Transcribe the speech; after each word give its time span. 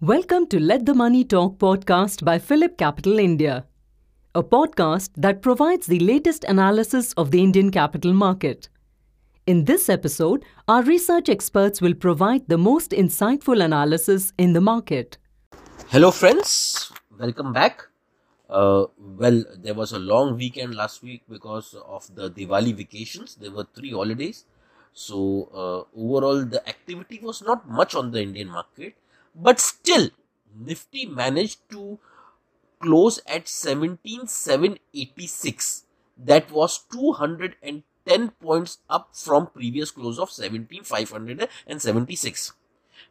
Welcome 0.00 0.46
to 0.48 0.60
Let 0.60 0.86
the 0.86 0.94
Money 0.94 1.24
Talk 1.24 1.58
podcast 1.58 2.24
by 2.24 2.38
PhillipCapital 2.38 3.20
India, 3.20 3.66
a 4.36 4.44
podcast 4.44 5.10
that 5.16 5.42
provides 5.42 5.88
the 5.88 5.98
latest 5.98 6.44
analysis 6.44 7.12
of 7.14 7.32
the 7.32 7.42
Indian 7.42 7.72
capital 7.72 8.12
market. 8.12 8.68
In 9.48 9.64
this 9.64 9.88
episode, 9.88 10.44
our 10.68 10.84
research 10.84 11.28
experts 11.28 11.80
will 11.80 11.94
provide 11.94 12.46
the 12.46 12.58
most 12.58 12.92
insightful 12.92 13.60
analysis 13.60 14.32
in 14.38 14.52
the 14.52 14.60
market. 14.60 15.18
Hello, 15.88 16.12
friends. 16.12 16.92
Welcome 17.18 17.52
back. 17.52 17.88
Uh, 18.52 18.86
well, 18.98 19.44
there 19.56 19.74
was 19.74 19.92
a 19.92 19.98
long 19.98 20.36
weekend 20.36 20.74
last 20.74 21.02
week 21.02 21.22
because 21.28 21.74
of 21.86 22.14
the 22.14 22.30
Diwali 22.30 22.74
vacations. 22.74 23.34
There 23.36 23.50
were 23.50 23.66
three 23.74 23.92
holidays. 23.92 24.44
So, 24.92 25.48
uh, 25.54 25.84
overall, 25.98 26.44
the 26.44 26.66
activity 26.68 27.18
was 27.22 27.40
not 27.42 27.66
much 27.68 27.94
on 27.94 28.10
the 28.10 28.20
Indian 28.22 28.48
market. 28.48 28.94
But 29.34 29.58
still 29.60 30.10
nifty 30.54 31.06
managed 31.06 31.60
to 31.70 31.98
close 32.80 33.18
at 33.26 33.48
17786 33.48 35.84
that 36.18 36.50
was 36.50 36.80
210 36.92 38.28
points 38.40 38.78
up 38.90 39.08
from 39.14 39.46
previous 39.46 39.90
close 39.90 40.18
of 40.18 40.30
17576 40.30 42.52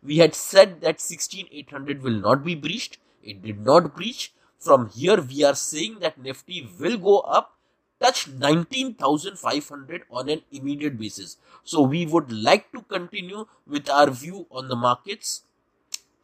we 0.04 0.18
had 0.18 0.35
said 0.35 0.82
that 0.82 1.02
16800 1.02 2.04
will 2.04 2.20
not 2.20 2.44
be 2.44 2.54
breached. 2.55 2.98
It 3.23 3.41
did 3.41 3.66
not 3.66 3.96
breach 3.96 4.32
from 4.61 4.89
here 4.89 5.20
we 5.20 5.43
are 5.43 5.55
saying 5.55 5.97
that 6.01 6.21
nifty 6.21 6.70
will 6.79 6.97
go 6.97 7.20
up 7.38 7.57
touch 7.99 8.27
19500 8.27 10.03
on 10.09 10.29
an 10.29 10.41
immediate 10.51 10.97
basis. 10.97 11.37
So 11.63 11.81
we 11.81 12.05
would 12.05 12.31
like 12.31 12.71
to 12.71 12.81
continue 12.81 13.45
with 13.68 13.90
our 13.90 14.09
view 14.09 14.48
on 14.51 14.68
the 14.68 14.76
markets. 14.76 15.43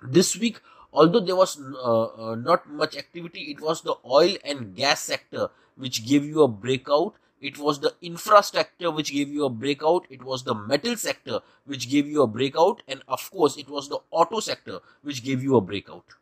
This 0.01 0.35
week 0.35 0.59
although 0.93 1.19
there 1.19 1.35
was 1.35 1.59
uh, 1.59 2.03
uh, 2.03 2.35
not 2.35 2.69
much 2.69 2.97
activity 2.97 3.51
it 3.51 3.61
was 3.61 3.81
the 3.81 3.95
oil 4.05 4.35
and 4.43 4.75
gas 4.75 5.01
sector 5.01 5.49
which 5.75 6.05
gave 6.07 6.23
you 6.25 6.43
a 6.43 6.47
breakout. 6.47 7.15
It 7.39 7.57
was 7.57 7.79
the 7.79 7.93
infrastructure 8.01 8.89
which 8.89 9.11
gave 9.13 9.29
you 9.29 9.45
a 9.45 9.49
breakout. 9.49 10.07
It 10.09 10.23
was 10.23 10.43
the 10.43 10.55
metal 10.55 10.95
sector 10.95 11.41
which 11.65 11.89
gave 11.89 12.07
you 12.07 12.23
a 12.23 12.27
breakout. 12.27 12.81
And 12.87 13.03
of 13.07 13.29
course 13.31 13.57
it 13.57 13.69
was 13.69 13.89
the 13.89 13.99
auto 14.09 14.39
sector 14.39 14.79
which 15.01 15.23
gave 15.23 15.43
you 15.43 15.55
a 15.55 15.61
breakout 15.61 16.15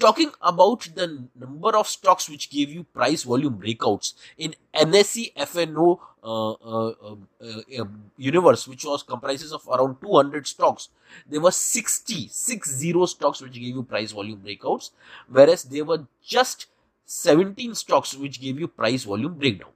talking 0.00 0.30
about 0.40 0.88
the 0.94 1.28
number 1.38 1.76
of 1.76 1.86
stocks 1.86 2.28
which 2.28 2.50
gave 2.50 2.70
you 2.70 2.84
price 2.84 3.22
volume 3.22 3.58
breakouts 3.58 4.14
in 4.38 4.54
NSE 4.74 5.34
FNO 5.34 6.00
uh, 6.22 6.50
uh, 6.52 6.94
uh, 7.02 7.16
uh, 7.78 7.84
universe, 8.16 8.66
which 8.66 8.84
was 8.84 9.02
comprises 9.02 9.52
of 9.52 9.66
around 9.68 10.00
200 10.00 10.46
stocks, 10.46 10.88
there 11.28 11.40
were 11.40 11.50
60, 11.50 12.28
60 12.28 13.06
stocks 13.06 13.40
which 13.40 13.54
gave 13.54 13.74
you 13.74 13.82
price 13.82 14.12
volume 14.12 14.40
breakouts, 14.40 14.90
whereas 15.28 15.64
there 15.64 15.84
were 15.84 16.06
just 16.22 16.66
17 17.06 17.74
stocks 17.74 18.14
which 18.14 18.40
gave 18.40 18.58
you 18.58 18.68
price 18.68 19.04
volume 19.04 19.34
breakdown. 19.34 19.70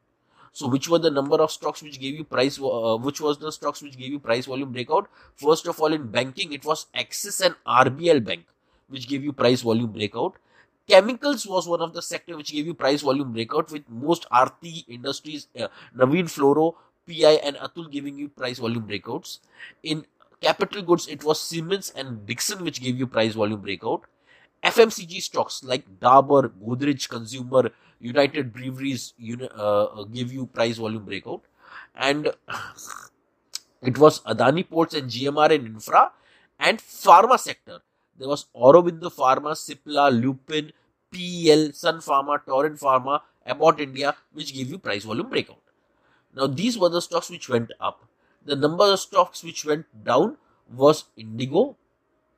So, 0.52 0.68
which 0.68 0.88
were 0.88 1.00
the 1.00 1.10
number 1.10 1.36
of 1.42 1.50
stocks 1.50 1.82
which 1.82 1.98
gave 1.98 2.14
you 2.14 2.22
price? 2.22 2.60
Uh, 2.60 2.96
which 2.96 3.20
was 3.20 3.38
the 3.38 3.50
stocks 3.50 3.82
which 3.82 3.98
gave 3.98 4.12
you 4.12 4.20
price 4.20 4.46
volume 4.46 4.70
breakout? 4.70 5.08
First 5.34 5.66
of 5.66 5.80
all, 5.80 5.92
in 5.92 6.12
banking, 6.12 6.52
it 6.52 6.64
was 6.64 6.86
Axis 6.94 7.40
and 7.40 7.56
RBL 7.66 8.24
Bank 8.24 8.44
which 8.94 9.08
gave 9.08 9.22
you 9.24 9.32
price 9.32 9.60
volume 9.60 9.92
breakout. 9.92 10.36
Chemicals 10.88 11.46
was 11.46 11.66
one 11.66 11.80
of 11.80 11.92
the 11.94 12.02
sector 12.02 12.36
which 12.36 12.52
gave 12.52 12.66
you 12.66 12.74
price 12.74 13.02
volume 13.02 13.32
breakout 13.32 13.70
with 13.72 13.88
most 13.88 14.26
Aarti 14.30 14.84
Industries, 14.88 15.48
uh, 15.58 15.68
Fluoro, 15.96 16.74
PI 17.06 17.40
and 17.44 17.56
Atul 17.56 17.90
giving 17.90 18.18
you 18.18 18.28
price 18.28 18.58
volume 18.58 18.86
breakouts. 18.86 19.38
In 19.82 20.04
capital 20.40 20.82
goods, 20.82 21.08
it 21.08 21.24
was 21.24 21.40
Siemens 21.40 21.90
and 21.96 22.26
Dixon 22.26 22.64
which 22.64 22.82
gave 22.82 22.98
you 22.98 23.06
price 23.06 23.34
volume 23.34 23.60
breakout. 23.60 24.04
FMCG 24.62 25.20
stocks 25.20 25.62
like 25.62 25.84
Dabur, 26.00 26.50
Godrej 26.66 27.08
Consumer, 27.08 27.70
United 28.00 28.52
Breweries 28.52 29.12
uh, 29.40 29.84
uh, 29.84 30.04
give 30.04 30.32
you 30.32 30.46
price 30.46 30.78
volume 30.78 31.04
breakout. 31.04 31.42
And 31.94 32.32
it 33.82 33.98
was 33.98 34.20
Adani 34.20 34.68
Ports 34.68 34.94
and 34.94 35.10
GMR 35.10 35.50
and 35.54 35.66
Infra 35.66 36.12
and 36.58 36.78
Pharma 36.78 37.38
sector 37.38 37.80
there 38.18 38.28
was 38.28 38.46
Aurobindo 38.54 39.10
Pharma, 39.12 39.52
Cipla, 39.54 40.10
Lupin, 40.10 40.72
PEL, 41.10 41.72
Sun 41.72 41.98
Pharma, 41.98 42.44
Torrent 42.44 42.78
Pharma, 42.78 43.20
Abbott 43.46 43.80
India, 43.80 44.14
which 44.32 44.54
gave 44.54 44.70
you 44.70 44.78
price 44.78 45.04
volume 45.04 45.28
breakout. 45.28 45.58
Now, 46.34 46.46
these 46.46 46.78
were 46.78 46.88
the 46.88 47.00
stocks 47.00 47.30
which 47.30 47.48
went 47.48 47.72
up. 47.80 48.04
The 48.44 48.56
number 48.56 48.84
of 48.84 49.00
stocks 49.00 49.42
which 49.42 49.64
went 49.64 49.86
down 50.04 50.36
was 50.74 51.04
Indigo, 51.16 51.76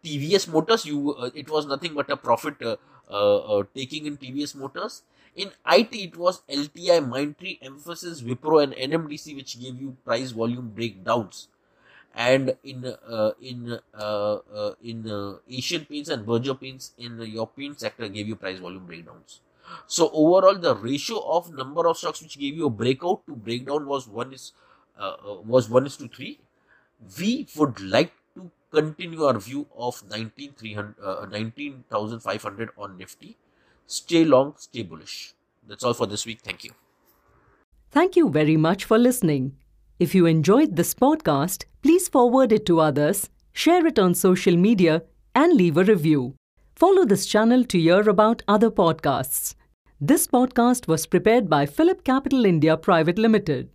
TVS 0.05 0.49
Motors. 0.49 0.85
You, 0.85 1.15
uh, 1.15 1.31
it 1.35 1.51
was 1.51 1.67
nothing 1.67 1.95
but 1.95 2.11
a 2.11 2.17
profit 2.17 2.61
uh, 2.63 2.77
uh, 3.11 3.59
uh 3.59 3.63
taking 3.75 4.07
in 4.07 4.17
TVS 4.17 4.55
Motors. 4.55 5.03
In 5.35 5.51
IT, 5.71 5.95
it 5.95 6.17
was 6.17 6.43
LTI, 6.49 7.07
Mindtree, 7.07 7.61
Mphasis, 7.61 8.23
Wipro, 8.23 8.63
and 8.63 8.73
NMDC, 8.73 9.37
which 9.37 9.61
gave 9.61 9.81
you 9.81 9.97
price 10.05 10.31
volume 10.31 10.73
breakdowns 10.75 11.49
and 12.17 12.57
in 12.65 12.85
uh, 12.87 13.33
in 13.41 13.79
uh, 13.95 14.37
uh, 14.61 14.75
in 14.83 15.09
uh, 15.09 15.37
Asian 15.51 15.85
paints 15.85 16.09
and 16.09 16.27
Berger 16.27 16.55
paints 16.55 16.93
in 16.97 17.21
your 17.21 17.47
paint 17.47 17.79
sector 17.79 18.09
gave 18.09 18.27
you 18.27 18.35
price 18.37 18.59
volume 18.59 18.87
breakdowns. 18.87 19.41
So 19.87 20.09
overall, 20.13 20.59
the 20.59 20.75
ratio 20.75 21.19
of 21.21 21.53
number 21.53 21.87
of 21.87 21.99
stocks 21.99 22.23
which 22.23 22.39
gave 22.39 22.57
you 22.57 22.67
a 22.67 22.71
breakout 22.71 23.27
to 23.27 23.37
breakdown 23.37 23.87
was 23.87 24.09
one 24.09 24.33
is 24.33 24.53
uh, 24.99 25.17
uh, 25.29 25.35
was 25.43 25.69
one 25.69 25.85
is 25.87 25.97
to 25.99 26.09
three. 26.09 26.41
We 27.19 27.47
would 27.57 27.81
like 27.81 28.13
to 28.35 28.51
continue 28.73 29.25
our 29.25 29.39
view 29.39 29.67
of 29.77 30.03
19,500 30.09 32.71
on 32.79 32.97
Nifty. 32.97 33.37
Stay 33.87 34.25
long, 34.25 34.55
stay 34.57 34.83
bullish. 34.83 35.35
That's 35.67 35.85
all 35.85 35.93
for 35.95 36.07
this 36.07 36.25
week. 36.25 36.41
Thank 36.41 36.65
you. 36.65 36.73
Thank 37.91 38.17
you 38.17 38.29
very 38.31 38.57
much 38.57 38.85
for 38.85 38.99
listening. 38.99 39.57
If 39.99 40.15
you 40.15 40.27
enjoyed 40.27 40.77
this 40.77 40.95
podcast, 40.95 41.65
please 41.87 42.09
forward 42.09 42.51
it 42.51 42.67
to 42.67 42.81
others, 42.81 43.31
share 43.53 43.87
it 43.87 43.97
on 43.97 44.13
social 44.13 44.57
media, 44.57 45.05
and 45.37 45.53
leave 45.53 45.77
a 45.77 45.85
review. 45.85 46.35
Follow 46.75 47.05
this 47.05 47.27
channel 47.27 47.63
to 47.63 47.79
hear 47.79 48.01
about 48.09 48.43
other 48.49 48.73
podcasts. 48.73 49.55
This 50.01 50.27
podcast 50.27 50.89
was 50.89 51.07
prepared 51.07 51.49
by 51.49 51.65
PhillipCapital 51.65 52.45
India 52.45 52.77
Private 52.77 53.19
Limited. 53.19 53.71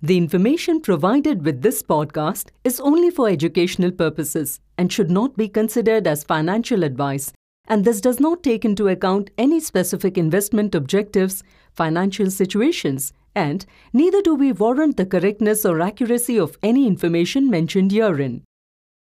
The 0.00 0.16
information 0.16 0.80
provided 0.80 1.44
with 1.44 1.60
this 1.60 1.82
podcast 1.82 2.46
is 2.64 2.80
only 2.80 3.10
for 3.10 3.28
educational 3.28 3.90
purposes 3.90 4.58
and 4.78 4.90
should 4.90 5.10
not 5.10 5.36
be 5.36 5.46
considered 5.46 6.06
as 6.06 6.24
financial 6.24 6.82
advice, 6.82 7.34
and 7.68 7.84
this 7.84 8.00
does 8.00 8.18
not 8.18 8.42
take 8.42 8.64
into 8.64 8.88
account 8.88 9.30
any 9.36 9.60
specific 9.60 10.16
investment 10.16 10.74
objectives, 10.74 11.44
financial 11.74 12.30
situations, 12.30 13.12
and 13.34 13.64
neither 13.92 14.20
do 14.22 14.34
we 14.34 14.52
warrant 14.52 14.96
the 14.96 15.06
correctness 15.06 15.64
or 15.64 15.80
accuracy 15.80 16.38
of 16.38 16.58
any 16.62 16.86
information 16.86 17.50
mentioned 17.50 17.92
herein. 17.92 18.42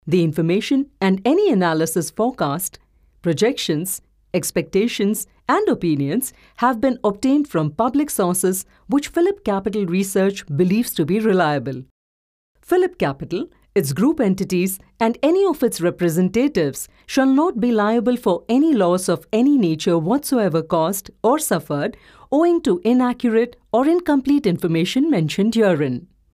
The 0.05 0.23
information 0.23 0.89
and 1.01 1.21
any 1.25 1.51
analysis 1.51 2.09
forecast, 2.09 2.79
projections, 3.21 4.01
expectations, 4.33 5.27
and 5.47 5.67
opinions 5.67 6.31
have 6.57 6.79
been 6.79 6.99
obtained 7.03 7.47
from 7.47 7.71
public 7.71 8.09
sources 8.09 8.65
which 8.87 9.11
PhillipCapital 9.11 9.89
Research 9.89 10.45
believes 10.55 10.93
to 10.93 11.05
be 11.05 11.19
reliable. 11.19 11.83
PhillipCapital, 12.65 13.49
its 13.75 13.93
group 13.93 14.19
entities, 14.19 14.79
and 14.99 15.17
any 15.23 15.45
of 15.45 15.63
its 15.63 15.79
representatives 15.79 16.87
shall 17.05 17.27
not 17.27 17.59
be 17.59 17.71
liable 17.71 18.17
for 18.17 18.43
any 18.49 18.73
loss 18.73 19.07
of 19.07 19.25
any 19.31 19.57
nature 19.57 19.97
whatsoever 19.97 20.61
caused 20.61 21.11
or 21.23 21.39
suffered 21.39 21.95
owing 22.31 22.61
to 22.61 22.81
inaccurate 22.83 23.55
or 23.71 23.87
incomplete 23.87 24.45
information 24.45 25.09
mentioned 25.09 25.55
herein. 25.55 26.07